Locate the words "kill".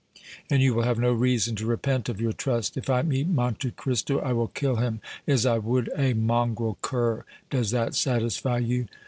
4.47-4.77